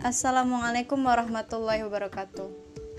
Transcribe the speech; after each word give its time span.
Assalamualaikum 0.00 0.96
warahmatullahi 1.04 1.84
wabarakatuh. 1.84 2.48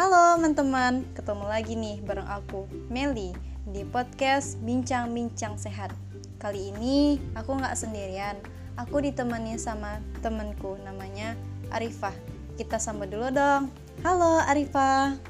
Halo 0.00 0.40
teman-teman, 0.40 1.04
ketemu 1.12 1.44
lagi 1.44 1.76
nih 1.76 2.00
bareng 2.00 2.24
aku, 2.24 2.64
Meli, 2.88 3.36
di 3.68 3.84
podcast 3.84 4.56
Bincang-Bincang 4.64 5.60
Sehat. 5.60 5.92
Kali 6.40 6.72
ini 6.72 7.20
aku 7.36 7.52
nggak 7.52 7.76
sendirian, 7.76 8.40
aku 8.80 9.04
ditemani 9.04 9.60
sama 9.60 10.00
temenku 10.24 10.80
namanya 10.88 11.36
Arifah. 11.68 12.16
Kita 12.56 12.80
sambut 12.80 13.12
dulu 13.12 13.28
dong. 13.28 13.68
Halo 14.00 14.40
Arifah. 14.48 15.20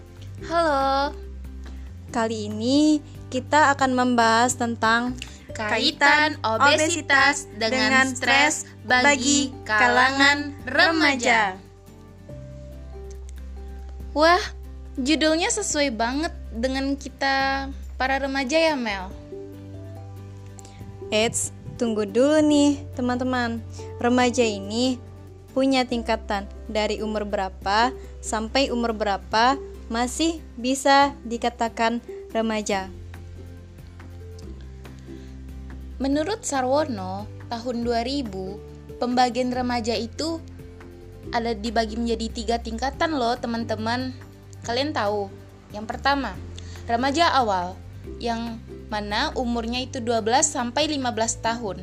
Halo. 0.46 1.18
Kali 2.14 2.46
ini 2.46 3.02
kita 3.26 3.74
akan 3.74 3.90
membahas 3.90 4.54
tentang 4.54 5.18
kaitan 5.56 6.36
obesitas 6.44 7.48
dengan 7.56 8.12
stres 8.12 8.68
bagi 8.84 9.50
kalangan 9.64 10.52
remaja. 10.68 11.65
Wah, 14.16 14.40
judulnya 14.96 15.52
sesuai 15.52 15.92
banget 15.92 16.32
dengan 16.48 16.96
kita 16.96 17.68
para 18.00 18.16
remaja 18.16 18.56
ya 18.56 18.72
Mel. 18.72 19.12
Eits, 21.12 21.52
tunggu 21.76 22.08
dulu 22.08 22.40
nih 22.40 22.80
teman-teman. 22.96 23.60
Remaja 24.00 24.40
ini 24.40 24.96
punya 25.52 25.84
tingkatan 25.84 26.48
dari 26.64 27.04
umur 27.04 27.28
berapa 27.28 27.92
sampai 28.24 28.72
umur 28.72 28.96
berapa 28.96 29.60
masih 29.92 30.40
bisa 30.56 31.12
dikatakan 31.28 32.00
remaja. 32.32 32.88
Menurut 36.00 36.40
Sarwono, 36.40 37.28
tahun 37.52 37.84
2000, 37.84 38.96
pembagian 38.96 39.52
remaja 39.52 39.92
itu 39.92 40.40
ada 41.34 41.54
dibagi 41.54 41.98
menjadi 41.98 42.26
tiga 42.30 42.56
tingkatan 42.60 43.16
loh 43.16 43.34
teman-teman. 43.38 44.14
Kalian 44.62 44.94
tahu? 44.94 45.30
Yang 45.74 45.86
pertama, 45.90 46.34
remaja 46.86 47.30
awal, 47.34 47.74
yang 48.22 48.62
mana 48.86 49.34
umurnya 49.34 49.82
itu 49.82 49.98
12 49.98 50.46
sampai 50.46 50.86
15 50.86 51.42
tahun. 51.42 51.82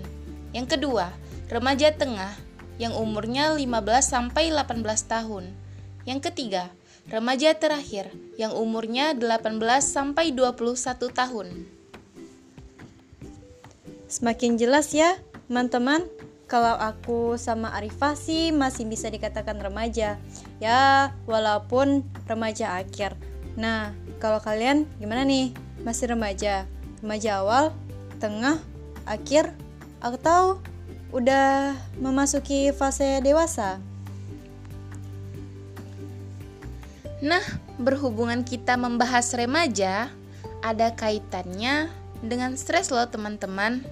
Yang 0.55 0.77
kedua, 0.77 1.11
remaja 1.51 1.91
tengah, 1.91 2.31
yang 2.79 2.95
umurnya 2.95 3.51
15 3.53 4.05
sampai 4.07 4.49
18 4.49 4.83
tahun. 5.05 5.51
Yang 6.03 6.19
ketiga, 6.31 6.71
remaja 7.11 7.55
terakhir, 7.55 8.11
yang 8.39 8.55
umurnya 8.55 9.15
18 9.15 9.59
sampai 9.83 10.31
21 10.31 11.11
tahun. 11.11 11.47
Semakin 14.07 14.61
jelas 14.61 14.93
ya, 14.93 15.17
teman-teman. 15.49 16.05
Kalau 16.45 16.75
aku 16.75 17.39
sama 17.39 17.73
Arifah 17.73 18.13
sih 18.13 18.51
masih 18.53 18.85
bisa 18.85 19.09
dikatakan 19.09 19.57
remaja. 19.57 20.19
Ya, 20.59 21.11
walaupun 21.25 22.05
remaja 22.29 22.77
akhir. 22.77 23.17
Nah, 23.57 23.95
kalau 24.19 24.43
kalian 24.43 24.85
gimana 24.99 25.23
nih? 25.25 25.55
Masih 25.81 26.13
remaja? 26.13 26.67
Remaja 27.01 27.43
awal, 27.43 27.75
tengah, 28.21 28.59
akhir, 29.03 29.51
atau 29.99 30.59
udah 31.13 31.75
memasuki 31.99 32.71
fase 32.71 33.19
dewasa? 33.23 33.79
Nah, 37.23 37.43
berhubungan 37.79 38.43
kita 38.43 38.75
membahas 38.75 39.31
remaja, 39.31 40.11
ada 40.59 40.91
kaitannya 40.91 41.87
dengan 42.19 42.55
stres 42.59 42.91
loh 42.91 43.07
teman-teman. 43.07 43.83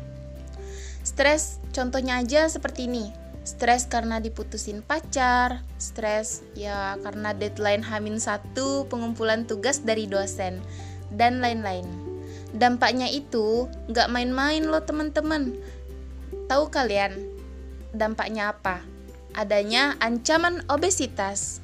Stres 1.02 1.58
contohnya 1.74 2.22
aja 2.22 2.46
seperti 2.46 2.86
ini. 2.86 3.10
Stres 3.42 3.90
karena 3.90 4.22
diputusin 4.22 4.86
pacar, 4.86 5.66
stres 5.82 6.46
ya 6.54 6.94
karena 7.02 7.34
deadline 7.34 7.82
Hamin 7.82 8.22
satu 8.22 8.86
pengumpulan 8.86 9.50
tugas 9.50 9.82
dari 9.82 10.06
dosen, 10.06 10.62
dan 11.10 11.42
lain-lain. 11.42 11.90
Dampaknya 12.54 13.10
itu 13.10 13.66
nggak 13.90 14.14
main-main 14.14 14.62
loh 14.62 14.86
teman-teman. 14.86 15.58
Tahu 16.46 16.70
kalian 16.70 17.18
dampaknya 17.98 18.54
apa? 18.54 18.86
Adanya 19.34 19.98
ancaman 20.04 20.62
obesitas. 20.70 21.64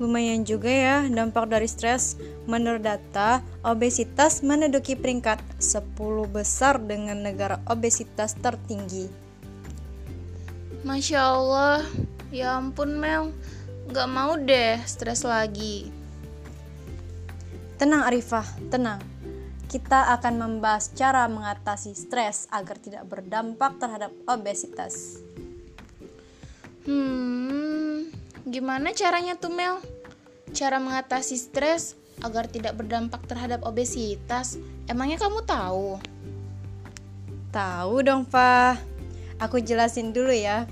Lumayan 0.00 0.48
juga 0.48 0.72
ya 0.72 0.96
dampak 1.04 1.52
dari 1.52 1.68
stres. 1.68 2.16
Menurut 2.48 2.80
data, 2.80 3.44
obesitas 3.60 4.40
menduduki 4.40 4.96
peringkat 4.96 5.44
10 5.60 5.92
besar 6.32 6.80
dengan 6.80 7.20
negara 7.20 7.60
obesitas 7.68 8.32
tertinggi. 8.40 9.12
Masya 10.80 11.20
Allah, 11.20 11.84
ya 12.32 12.56
ampun 12.56 12.96
Mel, 12.96 13.36
gak 13.92 14.08
mau 14.08 14.40
deh 14.40 14.80
stres 14.88 15.20
lagi. 15.20 15.92
Tenang 17.76 18.08
Arifah, 18.08 18.48
tenang. 18.72 19.04
Kita 19.68 20.16
akan 20.16 20.34
membahas 20.40 20.88
cara 20.96 21.28
mengatasi 21.28 21.92
stres 21.92 22.48
agar 22.48 22.80
tidak 22.80 23.04
berdampak 23.04 23.76
terhadap 23.76 24.16
obesitas. 24.24 25.20
Hmm, 26.88 27.49
Gimana 28.50 28.90
caranya 28.90 29.38
tuh 29.38 29.54
Mel? 29.54 29.78
Cara 30.50 30.82
mengatasi 30.82 31.38
stres 31.38 31.94
agar 32.18 32.50
tidak 32.50 32.74
berdampak 32.74 33.22
terhadap 33.30 33.62
obesitas. 33.62 34.58
Emangnya 34.90 35.22
kamu 35.22 35.46
tahu? 35.46 36.02
Tahu 37.54 37.94
dong, 38.02 38.26
Pak. 38.26 38.82
Aku 39.38 39.62
jelasin 39.62 40.10
dulu 40.10 40.34
ya. 40.34 40.66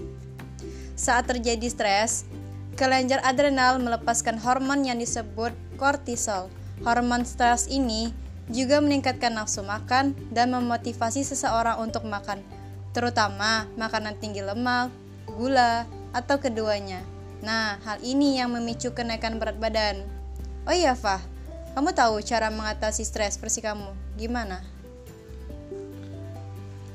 Saat 0.99 1.31
terjadi 1.31 1.71
stres, 1.71 2.27
kelenjar 2.75 3.22
adrenal 3.22 3.78
melepaskan 3.78 4.43
hormon 4.43 4.83
yang 4.83 4.99
disebut 4.99 5.55
kortisol. 5.78 6.50
Hormon 6.83 7.22
stres 7.22 7.71
ini 7.71 8.10
juga 8.50 8.83
meningkatkan 8.83 9.39
nafsu 9.39 9.62
makan 9.62 10.19
dan 10.34 10.50
memotivasi 10.50 11.22
seseorang 11.22 11.78
untuk 11.78 12.03
makan, 12.10 12.43
terutama 12.91 13.71
makanan 13.78 14.19
tinggi 14.19 14.43
lemak, 14.43 14.91
gula, 15.31 15.87
atau 16.10 16.43
keduanya. 16.43 17.06
Nah, 17.43 17.78
hal 17.87 17.99
ini 18.03 18.43
yang 18.43 18.50
memicu 18.50 18.91
kenaikan 18.91 19.38
berat 19.38 19.59
badan. 19.62 20.03
Oh 20.66 20.75
iya, 20.75 20.99
Fah. 20.99 21.22
Kamu 21.78 21.94
tahu 21.94 22.19
cara 22.26 22.50
mengatasi 22.50 23.06
stres 23.06 23.38
versi 23.38 23.62
kamu? 23.62 23.94
Gimana? 24.19 24.59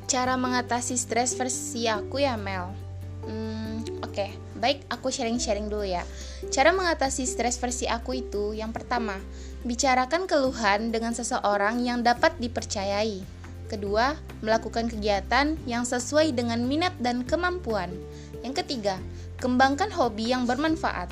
Cara 0.05 0.35
mengatasi 0.35 0.99
stres 0.99 1.33
versi 1.33 1.87
aku 1.87 2.19
ya, 2.19 2.35
Mel. 2.35 2.75
Hmm, 3.23 3.81
oke. 4.03 4.11
Okay. 4.11 4.31
Baik, 4.63 4.87
aku 4.87 5.11
sharing-sharing 5.11 5.67
dulu 5.67 5.83
ya. 5.83 6.07
Cara 6.47 6.71
mengatasi 6.71 7.27
stres 7.27 7.59
versi 7.59 7.83
aku 7.83 8.15
itu 8.15 8.55
yang 8.55 8.71
pertama, 8.71 9.19
bicarakan 9.67 10.23
keluhan 10.23 10.87
dengan 10.87 11.11
seseorang 11.11 11.83
yang 11.83 11.99
dapat 11.99 12.31
dipercayai. 12.39 13.19
Kedua, 13.67 14.15
melakukan 14.39 14.87
kegiatan 14.87 15.59
yang 15.67 15.83
sesuai 15.83 16.31
dengan 16.31 16.63
minat 16.63 16.95
dan 17.03 17.27
kemampuan. 17.27 17.91
Yang 18.39 18.63
ketiga, 18.63 19.03
Kembangkan 19.43 19.91
hobi 19.91 20.31
yang 20.31 20.47
bermanfaat. 20.47 21.11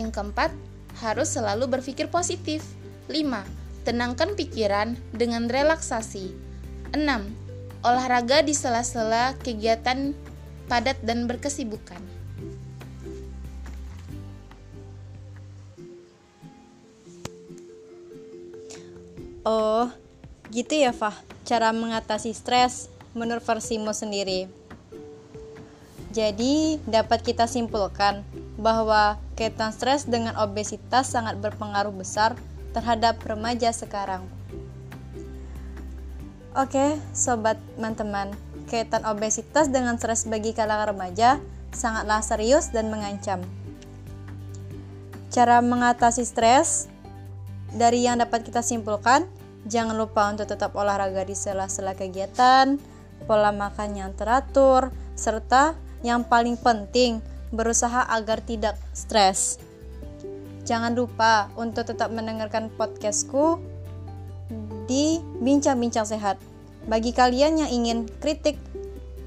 Yang 0.00 0.16
keempat, 0.16 0.56
harus 1.04 1.36
selalu 1.36 1.68
berpikir 1.68 2.08
positif. 2.08 2.64
5. 3.12 3.44
Tenangkan 3.84 4.32
pikiran 4.32 4.96
dengan 5.12 5.52
relaksasi. 5.52 6.32
6. 6.96 7.04
Olahraga 7.84 8.40
di 8.40 8.56
sela-sela 8.56 9.36
kegiatan 9.44 10.16
padat 10.64 10.96
dan 11.04 11.28
berkesibukan. 11.28 12.00
Oh, 19.44 19.92
gitu 20.48 20.72
ya, 20.72 20.96
Fah. 20.96 21.20
Cara 21.44 21.68
mengatasi 21.76 22.32
stres 22.32 22.88
menurut 23.12 23.44
versimu 23.44 23.92
sendiri. 23.92 24.61
Jadi, 26.12 26.76
dapat 26.84 27.24
kita 27.24 27.48
simpulkan 27.48 28.20
bahwa 28.60 29.16
kaitan 29.32 29.72
stres 29.72 30.04
dengan 30.04 30.36
obesitas 30.36 31.08
sangat 31.08 31.40
berpengaruh 31.40 31.92
besar 31.96 32.36
terhadap 32.76 33.16
remaja 33.24 33.72
sekarang. 33.72 34.20
Oke, 36.52 37.00
sobat 37.16 37.56
teman-teman, 37.80 38.28
kaitan 38.68 39.08
obesitas 39.08 39.72
dengan 39.72 39.96
stres 39.96 40.28
bagi 40.28 40.52
kalangan 40.52 40.92
remaja 40.92 41.40
sangatlah 41.72 42.20
serius 42.20 42.68
dan 42.68 42.92
mengancam. 42.92 43.40
Cara 45.32 45.64
mengatasi 45.64 46.28
stres 46.28 46.92
dari 47.72 48.04
yang 48.04 48.20
dapat 48.20 48.44
kita 48.44 48.60
simpulkan, 48.60 49.24
jangan 49.64 49.96
lupa 49.96 50.28
untuk 50.28 50.44
tetap 50.44 50.76
olahraga 50.76 51.24
di 51.24 51.32
sela-sela 51.32 51.96
kegiatan, 51.96 52.76
pola 53.24 53.48
makan 53.48 53.96
yang 53.96 54.12
teratur, 54.12 54.92
serta 55.16 55.72
yang 56.02 56.26
paling 56.26 56.58
penting, 56.58 57.22
berusaha 57.54 58.06
agar 58.10 58.42
tidak 58.42 58.78
stres. 58.94 59.58
Jangan 60.62 60.94
lupa 60.94 61.50
untuk 61.58 61.90
tetap 61.90 62.14
mendengarkan 62.14 62.70
podcastku 62.74 63.58
di 64.86 65.18
Bincang-Bincang 65.42 66.06
Sehat. 66.06 66.38
Bagi 66.86 67.14
kalian 67.14 67.62
yang 67.62 67.70
ingin 67.70 67.98
kritik, 68.22 68.58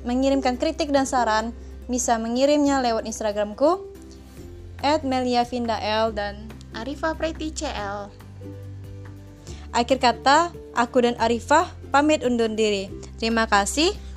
mengirimkan 0.03 0.55
kritik 0.59 0.91
dan 0.91 1.07
saran, 1.07 1.55
bisa 1.87 2.19
mengirimnya 2.19 2.83
lewat 2.83 3.07
Instagramku 3.07 3.83
@meliavindael 4.83 6.11
dan 6.11 6.47
Arifah 6.75 7.15
Preti 7.15 7.55
CL. 7.55 8.11
Akhir 9.75 9.99
kata, 9.99 10.55
aku 10.75 11.03
dan 11.03 11.15
Arifah 11.19 11.67
pamit 11.91 12.23
undur 12.23 12.51
diri. 12.51 12.91
Terima 13.19 13.47
kasih. 13.47 14.04